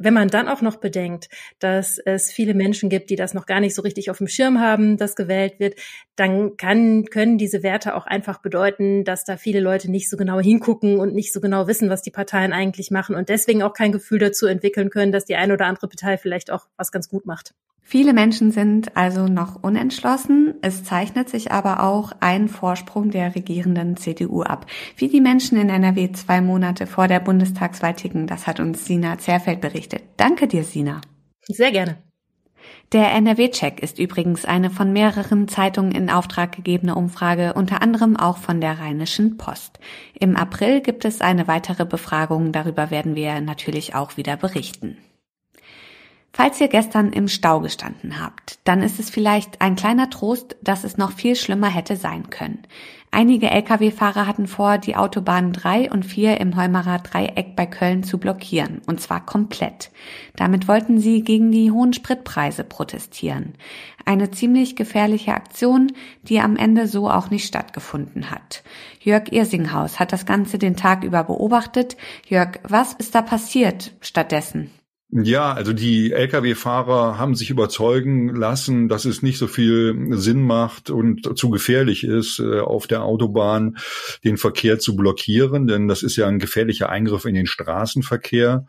wenn 0.02 0.14
man 0.14 0.30
dann 0.30 0.48
auch 0.48 0.62
noch 0.62 0.78
bedenkt, 0.78 1.30
dass 1.60 1.98
es 1.98 2.32
viele 2.32 2.54
Menschen 2.54 2.90
gibt, 2.90 3.10
die 3.10 3.16
das 3.16 3.34
noch 3.34 3.46
gar 3.46 3.60
nicht 3.60 3.76
so 3.76 3.82
richtig 3.82 4.10
auf 4.10 4.18
dem 4.18 4.28
Schirm 4.28 4.60
haben, 4.60 4.98
dass 4.98 5.16
gewählt 5.16 5.60
wird, 5.60 5.76
dann 6.16 6.58
kann, 6.58 7.06
können 7.06 7.38
diese 7.38 7.64
Werte 7.64 7.96
auch 7.96 8.06
einfach 8.06 8.42
bedeuten, 8.42 9.04
dass 9.04 9.26
da 9.26 9.38
viele 9.38 9.60
Leute 9.60 9.92
nicht 9.92 10.10
so 10.10 10.18
genau 10.18 10.40
hingucken 10.40 11.00
und 11.00 11.14
nicht 11.14 11.34
so 11.34 11.42
genau 11.42 11.68
wissen, 11.68 11.90
was 11.90 12.02
die 12.02 12.12
Parteien 12.12 12.54
eigentlich 12.54 12.92
machen 12.92 13.16
und 13.16 13.30
deswegen 13.30 13.64
auch 13.64 13.74
kein 13.74 13.92
Gefühl 13.92 14.20
dazu 14.20 14.48
entwickeln 14.48 14.90
können, 14.90 15.12
dass 15.12 15.26
die 15.26 15.36
eine 15.36 15.54
oder 15.54 15.66
andere 15.66 15.88
Partei 15.88 16.18
vielleicht 16.18 16.52
auch 16.52 16.68
was 16.78 16.92
ganz 16.92 17.10
gut 17.10 17.26
macht. 17.26 17.54
Viele 17.92 18.14
Menschen 18.14 18.52
sind 18.52 18.96
also 18.96 19.26
noch 19.26 19.64
unentschlossen. 19.64 20.54
Es 20.62 20.84
zeichnet 20.84 21.28
sich 21.28 21.52
aber 21.52 21.82
auch 21.82 22.12
ein 22.20 22.48
Vorsprung 22.48 23.10
der 23.10 23.34
regierenden 23.34 23.98
CDU 23.98 24.44
ab. 24.44 24.68
Wie 24.96 25.08
die 25.08 25.20
Menschen 25.20 25.60
in 25.60 25.70
NRW 25.70 26.12
zwei 26.12 26.40
Monate 26.40 26.86
vor 26.86 27.08
der 27.08 27.20
Bundestagswahl 27.20 27.96
ticken, 27.96 28.28
das 28.28 28.46
hat 28.46 28.60
uns 28.60 28.86
Sina 28.86 29.18
Zerfeld 29.18 29.60
berichtet. 29.60 30.04
Danke 30.18 30.48
dir, 30.48 30.64
Sina. 30.64 31.02
Sehr 31.48 31.72
gerne. 31.72 31.98
Der 32.92 33.12
NRW-Check 33.12 33.80
ist 33.80 33.98
übrigens 33.98 34.46
eine 34.46 34.70
von 34.70 34.94
mehreren 34.94 35.48
Zeitungen 35.48 35.92
in 35.92 36.12
Auftrag 36.12 36.56
gegebene 36.56 36.94
Umfrage, 36.94 37.56
unter 37.56 37.82
anderem 37.82 38.18
auch 38.18 38.38
von 38.38 38.62
der 38.62 38.78
Rheinischen 38.78 39.38
Post. 39.38 39.80
Im 40.14 40.36
April 40.36 40.82
gibt 40.82 41.06
es 41.06 41.22
eine 41.22 41.48
weitere 41.48 41.86
Befragung, 41.86 42.52
darüber 42.52 42.92
werden 42.92 43.16
wir 43.16 43.42
natürlich 43.42 43.96
auch 43.96 44.16
wieder 44.16 44.38
berichten. 44.38 44.98
Falls 46.32 46.62
ihr 46.62 46.68
gestern 46.68 47.12
im 47.12 47.28
Stau 47.28 47.60
gestanden 47.60 48.22
habt, 48.22 48.60
dann 48.64 48.82
ist 48.84 49.00
es 49.00 49.10
vielleicht 49.10 49.62
ein 49.62 49.76
kleiner 49.76 50.10
Trost, 50.10 50.56
dass 50.62 50.84
es 50.84 50.98
noch 50.98 51.12
viel 51.12 51.36
schlimmer 51.36 51.70
hätte 51.70 51.96
sein 51.96 52.30
können. 52.30 52.60
Einige 53.12 53.50
Lkw-Fahrer 53.50 54.28
hatten 54.28 54.46
vor, 54.46 54.78
die 54.78 54.96
Autobahnen 54.96 55.52
3 55.52 55.90
und 55.92 56.06
4 56.06 56.40
im 56.40 56.56
Heumerer 56.56 57.00
Dreieck 57.00 57.56
bei 57.56 57.66
Köln 57.66 58.04
zu 58.04 58.20
blockieren, 58.20 58.82
und 58.86 59.02
zwar 59.02 59.26
komplett. 59.26 59.90
Damit 60.36 60.68
wollten 60.68 61.00
sie 61.00 61.24
gegen 61.24 61.52
die 61.52 61.72
hohen 61.72 61.94
Spritpreise 61.94 62.64
protestieren. 62.64 63.56
Eine 64.06 64.30
ziemlich 64.30 64.76
gefährliche 64.76 65.34
Aktion, 65.34 65.92
die 66.22 66.40
am 66.40 66.56
Ende 66.56 66.88
so 66.88 67.10
auch 67.10 67.32
nicht 67.32 67.48
stattgefunden 67.48 68.30
hat. 68.30 68.64
Jörg 69.02 69.32
Irsinghaus 69.32 70.00
hat 70.00 70.14
das 70.14 70.28
Ganze 70.28 70.60
den 70.60 70.76
Tag 70.76 71.04
über 71.04 71.24
beobachtet. 71.24 71.98
Jörg, 72.28 72.60
was 72.62 72.94
ist 72.94 73.16
da 73.16 73.24
passiert 73.24 73.94
stattdessen? 74.02 74.70
Ja, 75.12 75.54
also 75.54 75.74
die 75.74 76.12
Lkw-Fahrer 76.12 77.18
haben 77.18 77.34
sich 77.34 77.50
überzeugen 77.50 78.30
lassen, 78.30 78.90
dass 78.90 79.06
es 79.06 79.24
nicht 79.24 79.40
so 79.40 79.48
viel 79.48 80.10
Sinn 80.12 80.44
macht 80.44 80.92
und 80.92 81.36
zu 81.36 81.50
gefährlich 81.50 82.04
ist, 82.04 82.38
äh, 82.38 82.60
auf 82.60 82.86
der 82.86 83.04
Autobahn 83.04 83.78
den 84.24 84.38
Verkehr 84.38 84.78
zu 84.78 84.96
blockieren, 84.96 85.66
denn 85.66 85.88
das 85.88 86.04
ist 86.04 86.16
ja 86.16 86.28
ein 86.28 86.38
gefährlicher 86.38 86.90
Eingriff 86.90 87.26
in 87.26 87.34
den 87.34 87.48
Straßenverkehr 87.48 88.68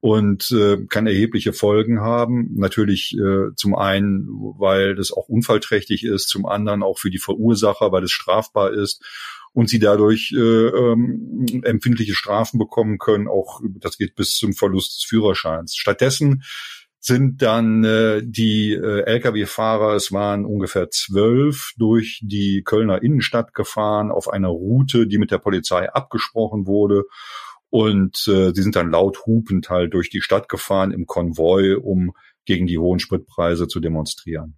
und 0.00 0.50
äh, 0.50 0.78
kann 0.88 1.06
erhebliche 1.06 1.52
Folgen 1.52 2.00
haben. 2.00 2.48
Natürlich 2.54 3.14
äh, 3.18 3.54
zum 3.54 3.74
einen, 3.74 4.26
weil 4.58 4.94
das 4.94 5.12
auch 5.12 5.28
unfallträchtig 5.28 6.04
ist, 6.04 6.28
zum 6.28 6.46
anderen 6.46 6.82
auch 6.82 6.98
für 6.98 7.10
die 7.10 7.18
Verursacher, 7.18 7.92
weil 7.92 8.04
es 8.04 8.12
strafbar 8.12 8.72
ist 8.72 9.04
und 9.52 9.68
sie 9.68 9.78
dadurch 9.78 10.32
äh, 10.34 10.38
ähm, 10.38 11.62
empfindliche 11.62 12.14
Strafen 12.14 12.58
bekommen 12.58 12.98
können. 12.98 13.28
Auch 13.28 13.60
das 13.78 13.98
geht 13.98 14.14
bis 14.14 14.36
zum 14.36 14.54
Verlust 14.54 14.96
des 14.96 15.04
Führerscheins. 15.04 15.76
Stattdessen 15.76 16.42
sind 17.04 17.42
dann 17.42 17.82
äh, 17.82 18.22
die 18.24 18.72
äh, 18.72 19.02
Lkw-Fahrer, 19.02 19.94
es 19.94 20.12
waren 20.12 20.44
ungefähr 20.44 20.88
zwölf, 20.90 21.72
durch 21.76 22.20
die 22.22 22.62
Kölner 22.64 23.02
Innenstadt 23.02 23.54
gefahren 23.54 24.12
auf 24.12 24.28
einer 24.28 24.48
Route, 24.48 25.08
die 25.08 25.18
mit 25.18 25.32
der 25.32 25.38
Polizei 25.38 25.92
abgesprochen 25.92 26.66
wurde. 26.66 27.04
Und 27.70 28.28
äh, 28.28 28.52
sie 28.54 28.62
sind 28.62 28.76
dann 28.76 28.90
laut 28.90 29.26
hupend 29.26 29.68
halt 29.68 29.94
durch 29.94 30.10
die 30.10 30.20
Stadt 30.20 30.48
gefahren 30.48 30.92
im 30.92 31.06
Konvoi, 31.06 31.74
um 31.74 32.12
gegen 32.44 32.66
die 32.66 32.78
hohen 32.78 33.00
Spritpreise 33.00 33.66
zu 33.66 33.80
demonstrieren. 33.80 34.56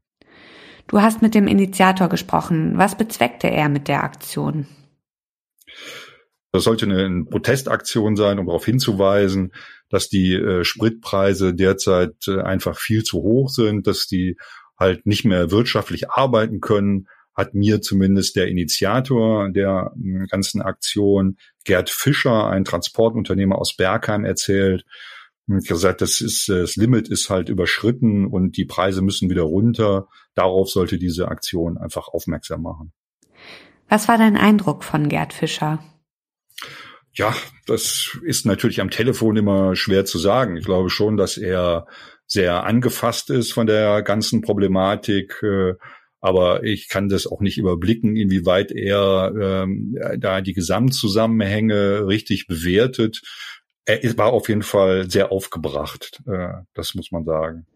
Du 0.87 1.01
hast 1.01 1.23
mit 1.23 1.35
dem 1.35 1.47
Initiator 1.47 2.09
gesprochen. 2.09 2.77
Was 2.77 2.99
bezweckte 2.99 3.51
er 3.51 3.71
mit 3.71 3.89
der 3.89 4.05
Aktion? 4.05 4.67
Das 6.52 6.64
sollte 6.64 6.87
eine 6.87 7.25
Protestaktion 7.25 8.14
sein, 8.14 8.38
um 8.38 8.47
darauf 8.47 8.64
hinzuweisen, 8.64 9.52
dass 9.88 10.09
die 10.09 10.35
äh, 10.35 10.62
Spritpreise 10.62 11.52
derzeit 11.52 12.14
äh, 12.28 12.43
einfach 12.43 12.78
viel 12.78 13.02
zu 13.02 13.23
hoch 13.23 13.49
sind, 13.49 13.88
dass 13.88 14.07
die 14.07 14.37
halt 14.78 15.04
nicht 15.04 15.25
mehr 15.25 15.50
wirtschaftlich 15.50 16.11
arbeiten 16.11 16.61
können, 16.61 17.09
hat 17.35 17.54
mir 17.54 17.83
zumindest 17.83 18.37
der 18.37 18.47
Initiator 18.47 19.50
der 19.50 19.93
äh, 19.97 20.26
ganzen 20.26 20.62
Aktion, 20.62 21.38
Gerd 21.64 21.90
Fischer, 21.90 22.49
ein 22.49 22.64
Transportunternehmer 22.64 23.59
aus 23.59 23.76
Bergheim, 23.76 24.25
erzählt. 24.25 24.85
Und 25.47 25.66
gesagt, 25.66 26.00
das 26.00 26.21
ist, 26.21 26.49
das 26.49 26.76
Limit 26.76 27.09
ist 27.09 27.28
halt 27.28 27.50
überschritten 27.50 28.26
und 28.26 28.57
die 28.57 28.64
Preise 28.64 29.02
müssen 29.02 29.28
wieder 29.28 29.43
runter. 29.43 30.09
Darauf 30.35 30.71
sollte 30.71 30.99
diese 30.99 31.28
Aktion 31.28 31.76
einfach 31.76 32.09
aufmerksam 32.09 32.62
machen. 32.62 32.93
Was 33.88 34.09
war 34.09 34.19
dein 34.19 34.37
Eindruck 34.37 34.85
von 34.85 35.09
Gerd 35.09 35.33
Fischer? 35.33 35.79
Ja, 37.12 37.35
das 37.67 38.19
ist 38.25 38.45
natürlich 38.45 38.81
am 38.81 38.91
Telefon 38.91 39.37
immer 39.37 39.76
schwer 39.76 40.05
zu 40.05 40.19
sagen. 40.19 40.57
Ich 40.57 40.64
glaube 40.64 40.91
schon, 40.91 41.17
dass 41.17 41.37
er 41.37 41.87
sehr 42.26 42.64
angefasst 42.64 43.31
ist 43.31 43.53
von 43.53 43.67
der 43.67 44.03
ganzen 44.03 44.41
Problematik. 44.41 45.41
Äh, 45.43 45.75
aber 46.21 46.64
ich 46.64 46.88
kann 46.88 47.11
das 47.11 47.26
auch 47.26 47.41
nicht 47.41 47.59
überblicken, 47.59 48.17
inwieweit 48.17 48.73
er 48.73 49.31
ähm, 49.38 49.95
da 50.19 50.41
die 50.41 50.55
Gesamtzusammenhänge 50.55 52.07
richtig 52.07 52.47
bewertet. 52.47 53.21
Er 53.85 54.17
war 54.17 54.33
auf 54.33 54.49
jeden 54.49 54.62
Fall 54.62 55.11
sehr 55.11 55.31
aufgebracht, 55.31 56.23
äh, 56.26 56.49
das 56.73 56.95
muss 56.95 57.12
man 57.12 57.26
sagen. 57.26 57.67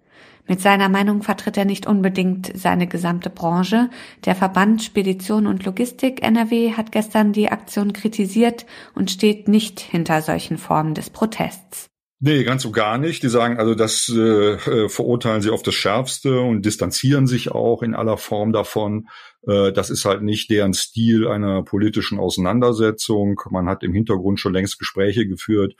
Mit 0.48 0.62
seiner 0.62 0.88
Meinung 0.88 1.22
vertritt 1.22 1.58
er 1.58 1.66
nicht 1.66 1.86
unbedingt 1.86 2.50
seine 2.56 2.86
gesamte 2.86 3.28
Branche. 3.28 3.90
Der 4.24 4.34
Verband 4.34 4.82
Spedition 4.82 5.46
und 5.46 5.64
Logistik 5.66 6.22
NRW 6.22 6.72
hat 6.72 6.90
gestern 6.90 7.34
die 7.34 7.50
Aktion 7.50 7.92
kritisiert 7.92 8.64
und 8.94 9.10
steht 9.10 9.46
nicht 9.46 9.78
hinter 9.78 10.22
solchen 10.22 10.56
Formen 10.56 10.94
des 10.94 11.10
Protests. 11.10 11.90
Nee, 12.20 12.42
ganz 12.42 12.62
so 12.62 12.72
gar 12.72 12.98
nicht. 12.98 13.22
Die 13.22 13.28
sagen 13.28 13.58
also, 13.58 13.76
das 13.76 14.08
äh, 14.08 14.54
äh, 14.54 14.88
verurteilen 14.88 15.40
sie 15.40 15.50
auf 15.50 15.62
das 15.62 15.74
Schärfste 15.74 16.40
und 16.40 16.66
distanzieren 16.66 17.28
sich 17.28 17.52
auch 17.52 17.82
in 17.82 17.94
aller 17.94 18.16
Form 18.16 18.52
davon. 18.52 19.06
Äh, 19.46 19.70
das 19.72 19.88
ist 19.90 20.04
halt 20.04 20.22
nicht 20.22 20.50
deren 20.50 20.74
Stil 20.74 21.28
einer 21.28 21.62
politischen 21.62 22.18
Auseinandersetzung. 22.18 23.40
Man 23.50 23.68
hat 23.68 23.84
im 23.84 23.92
Hintergrund 23.92 24.40
schon 24.40 24.52
längst 24.52 24.80
Gespräche 24.80 25.28
geführt 25.28 25.76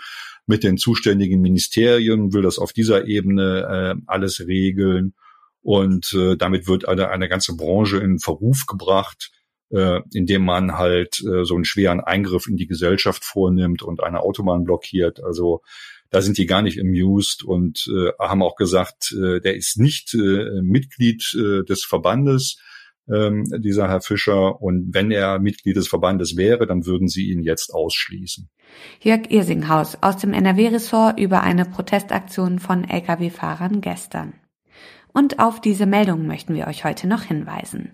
mit 0.49 0.65
den 0.65 0.79
zuständigen 0.79 1.41
Ministerien, 1.41 2.33
will 2.33 2.43
das 2.43 2.59
auf 2.59 2.73
dieser 2.73 3.07
Ebene 3.07 3.97
äh, 3.99 4.03
alles 4.07 4.41
regeln. 4.41 5.15
Und 5.63 6.15
äh, 6.15 6.37
damit 6.37 6.67
wird 6.67 6.89
eine, 6.89 7.11
eine 7.11 7.29
ganze 7.29 7.55
Branche 7.55 7.99
in 7.99 8.19
Verruf 8.19 8.67
gebracht, 8.67 9.31
äh, 9.71 10.01
indem 10.15 10.45
man 10.45 10.73
halt 10.79 11.21
äh, 11.21 11.45
so 11.45 11.55
einen 11.55 11.67
schweren 11.67 12.01
Eingriff 12.01 12.47
in 12.49 12.57
die 12.57 12.67
Gesellschaft 12.67 13.25
vornimmt 13.25 13.83
und 13.83 14.03
eine 14.03 14.21
Autobahn 14.21 14.65
blockiert. 14.65 15.23
Also 15.23 15.61
da 16.11 16.23
sind 16.23 16.39
die 16.39 16.47
gar 16.47 16.63
nicht 16.63 16.81
amused 16.81 17.45
und 17.45 17.87
äh, 17.89 18.13
haben 18.19 18.43
auch 18.43 18.57
gesagt, 18.57 19.13
äh, 19.13 19.41
der 19.41 19.55
ist 19.55 19.79
nicht 19.79 20.15
äh, 20.15 20.63
Mitglied 20.63 21.23
äh, 21.35 21.65
des 21.65 21.85
Verbandes, 21.85 22.59
ähm, 23.13 23.45
dieser 23.59 23.89
Herr 23.89 24.01
Fischer. 24.01 24.61
Und 24.61 24.95
wenn 24.95 25.11
er 25.11 25.39
Mitglied 25.39 25.77
des 25.77 25.89
Verbandes 25.89 26.37
wäre, 26.37 26.67
dann 26.67 26.87
würden 26.87 27.09
sie 27.09 27.31
ihn 27.31 27.43
jetzt 27.43 27.73
ausschließen. 27.75 28.49
Jörg 29.01 29.31
Irsinghaus 29.31 29.99
aus 30.01 30.17
dem 30.19 30.33
NRW-Ressort 30.33 31.19
über 31.19 31.43
eine 31.43 31.65
Protestaktion 31.65 32.59
von 32.59 32.85
Lkw-Fahrern 32.85 33.81
gestern. 33.81 34.35
Und 35.13 35.39
auf 35.39 35.61
diese 35.61 35.87
Meldung 35.87 36.27
möchten 36.27 36.55
wir 36.55 36.67
euch 36.67 36.85
heute 36.85 37.07
noch 37.07 37.23
hinweisen. 37.23 37.93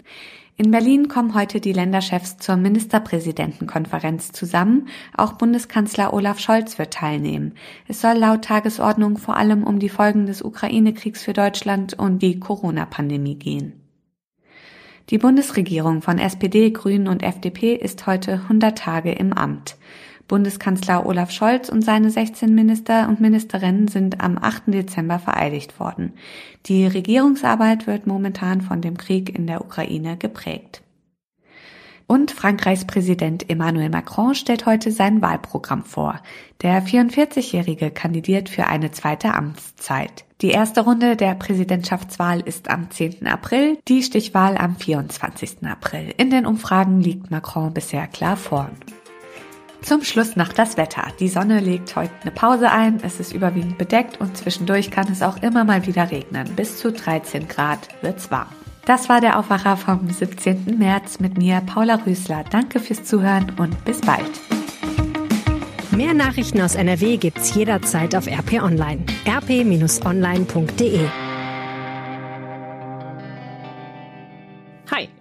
In 0.57 0.71
Berlin 0.71 1.09
kommen 1.09 1.35
heute 1.35 1.61
die 1.61 1.73
Länderchefs 1.73 2.37
zur 2.37 2.57
Ministerpräsidentenkonferenz 2.57 4.31
zusammen. 4.31 4.89
Auch 5.17 5.33
Bundeskanzler 5.33 6.13
Olaf 6.13 6.39
Scholz 6.39 6.79
wird 6.79 6.93
teilnehmen. 6.93 7.55
Es 7.89 8.01
soll 8.01 8.15
laut 8.19 8.45
Tagesordnung 8.45 9.17
vor 9.17 9.37
allem 9.37 9.65
um 9.65 9.81
die 9.81 9.89
Folgen 9.89 10.27
des 10.27 10.43
Ukraine-Kriegs 10.43 11.25
für 11.25 11.33
Deutschland 11.33 11.95
und 11.95 12.23
die 12.23 12.39
Corona-Pandemie 12.39 13.37
gehen. 13.37 13.84
Die 15.11 15.19
Bundesregierung 15.19 16.01
von 16.01 16.19
SPD, 16.19 16.71
Grünen 16.71 17.09
und 17.09 17.23
FDP 17.23 17.75
ist 17.75 18.07
heute 18.07 18.33
100 18.33 18.79
Tage 18.79 19.13
im 19.13 19.35
Amt. 19.35 19.77
Bundeskanzler 20.29 21.05
Olaf 21.05 21.31
Scholz 21.31 21.69
und 21.69 21.83
seine 21.83 22.09
16 22.09 22.55
Minister 22.55 23.07
und 23.11 23.21
Ministerinnen 23.21 23.89
sind 23.89 24.23
am 24.23 24.39
8. 24.39 24.63
Dezember 24.69 25.19
vereidigt 25.19 25.79
worden. 25.79 26.15
Die 26.65 26.87
Regierungsarbeit 26.87 27.87
wird 27.87 28.07
momentan 28.07 28.63
von 28.63 28.81
dem 28.81 28.97
Krieg 28.97 29.37
in 29.37 29.47
der 29.47 29.61
Ukraine 29.61 30.17
geprägt. 30.17 30.81
Und 32.07 32.31
Frankreichs 32.31 32.87
Präsident 32.87 33.49
Emmanuel 33.49 33.89
Macron 33.89 34.35
stellt 34.35 34.67
heute 34.67 34.93
sein 34.93 35.23
Wahlprogramm 35.23 35.85
vor. 35.85 36.21
Der 36.63 36.83
44-Jährige 36.83 37.91
kandidiert 37.91 38.49
für 38.49 38.67
eine 38.67 38.91
zweite 38.91 39.35
Amtszeit. 39.35 40.25
Die 40.43 40.51
erste 40.51 40.83
Runde 40.83 41.17
der 41.17 41.35
Präsidentschaftswahl 41.35 42.41
ist 42.41 42.69
am 42.69 42.91
10. 42.91 43.27
April, 43.27 43.79
die 43.89 44.03
Stichwahl 44.03 44.59
am 44.59 44.77
24. 44.77 45.67
April. 45.67 46.13
In 46.19 46.31
den 46.31 46.45
Umfragen 46.45 47.01
liegt 47.01 47.31
Macron 47.31 47.73
bisher 47.73 48.07
klar 48.07 48.37
vorn. 48.37 48.77
Zum 49.81 50.03
Schluss 50.03 50.35
noch 50.35 50.53
das 50.53 50.79
Wetter. 50.79 51.05
Die 51.21 51.29
Sonne 51.29 51.61
legt 51.61 51.95
heute 51.95 52.13
eine 52.23 52.31
Pause 52.31 52.71
ein, 52.71 53.01
es 53.03 53.21
ist 53.21 53.35
überwiegend 53.35 53.77
bedeckt 53.77 54.19
und 54.19 54.37
zwischendurch 54.37 54.91
kann 54.91 55.13
es 55.13 55.23
auch 55.23 55.43
immer 55.43 55.65
mal 55.65 55.87
wieder 55.87 56.11
regnen. 56.11 56.55
Bis 56.57 56.79
zu 56.79 56.91
13 56.91 57.49
Grad 57.49 57.89
wird's 58.03 58.31
warm. 58.31 58.49
Das 58.87 59.09
war 59.09 59.21
der 59.21 59.39
Aufwacher 59.39 59.77
vom 59.77 60.09
17. 60.11 60.79
März 60.79 61.19
mit 61.19 61.39
mir, 61.39 61.63
Paula 61.63 62.01
Rüßler. 62.07 62.45
Danke 62.51 62.81
fürs 62.81 63.05
Zuhören 63.05 63.53
und 63.59 63.85
bis 63.85 64.01
bald. 64.01 64.31
Mehr 65.91 66.13
Nachrichten 66.13 66.61
aus 66.61 66.75
NRW 66.75 67.17
gibt's 67.17 67.55
jederzeit 67.55 68.15
auf 68.15 68.27
RP 68.27 68.63
Online. 68.63 69.05
rp-online.de 69.27 71.09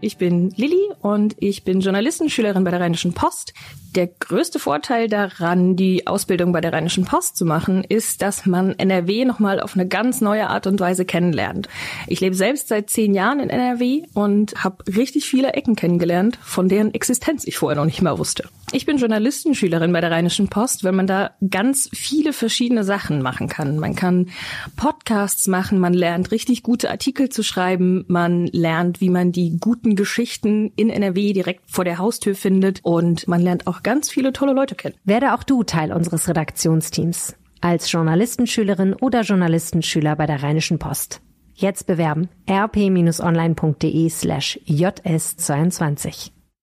ich 0.03 0.17
bin 0.17 0.49
Lilly 0.51 0.89
und 1.01 1.35
ich 1.39 1.63
bin 1.63 1.79
Journalistenschülerin 1.79 2.63
bei 2.63 2.71
der 2.71 2.81
Rheinischen 2.81 3.13
Post. 3.13 3.53
Der 3.95 4.07
größte 4.07 4.59
Vorteil 4.59 5.07
daran, 5.07 5.75
die 5.75 6.07
Ausbildung 6.07 6.51
bei 6.51 6.61
der 6.61 6.73
Rheinischen 6.73 7.05
Post 7.05 7.37
zu 7.37 7.45
machen, 7.45 7.83
ist, 7.83 8.21
dass 8.21 8.45
man 8.45 8.77
NRW 8.77 9.23
nochmal 9.25 9.59
auf 9.59 9.75
eine 9.75 9.87
ganz 9.87 10.19
neue 10.19 10.49
Art 10.49 10.67
und 10.67 10.79
Weise 10.79 11.05
kennenlernt. 11.05 11.69
Ich 12.07 12.19
lebe 12.19 12.35
selbst 12.35 12.67
seit 12.67 12.89
zehn 12.89 13.13
Jahren 13.13 13.39
in 13.39 13.49
NRW 13.49 14.03
und 14.13 14.63
habe 14.63 14.83
richtig 14.87 15.25
viele 15.25 15.53
Ecken 15.53 15.75
kennengelernt, 15.75 16.37
von 16.41 16.67
deren 16.67 16.93
Existenz 16.93 17.45
ich 17.45 17.57
vorher 17.57 17.77
noch 17.77 17.85
nicht 17.85 18.01
mal 18.01 18.17
wusste. 18.17 18.49
Ich 18.75 18.87
bin 18.87 18.97
Journalistenschülerin 18.97 19.93
bei 19.93 20.01
der 20.01 20.09
Rheinischen 20.09 20.47
Post, 20.47 20.83
weil 20.83 20.93
man 20.93 21.05
da 21.05 21.35
ganz 21.47 21.91
viele 21.93 22.33
verschiedene 22.33 22.83
Sachen 22.83 23.21
machen 23.21 23.47
kann. 23.47 23.77
Man 23.77 23.95
kann 23.95 24.31
Podcasts 24.75 25.47
machen, 25.47 25.77
man 25.77 25.93
lernt 25.93 26.31
richtig 26.31 26.63
gute 26.63 26.89
Artikel 26.89 27.29
zu 27.29 27.43
schreiben, 27.43 28.03
man 28.07 28.47
lernt, 28.47 28.99
wie 28.99 29.11
man 29.11 29.31
die 29.31 29.59
guten 29.59 29.95
Geschichten 29.95 30.73
in 30.75 30.89
NRW 30.89 31.33
direkt 31.33 31.69
vor 31.69 31.85
der 31.85 31.99
Haustür 31.99 32.33
findet 32.33 32.79
und 32.81 33.27
man 33.27 33.41
lernt 33.41 33.67
auch 33.67 33.83
ganz 33.83 34.09
viele 34.09 34.33
tolle 34.33 34.53
Leute 34.53 34.73
kennen. 34.73 34.95
Werde 35.03 35.35
auch 35.35 35.43
du 35.43 35.61
Teil 35.61 35.93
unseres 35.93 36.27
Redaktionsteams 36.27 37.35
als 37.61 37.91
Journalistenschülerin 37.91 38.95
oder 38.95 39.21
Journalistenschüler 39.21 40.15
bei 40.15 40.25
der 40.25 40.41
Rheinischen 40.41 40.79
Post. 40.79 41.21
Jetzt 41.53 41.85
bewerben 41.85 42.27
rp-online.de 42.49 44.09
slash 44.09 44.59
js22. 44.67 46.31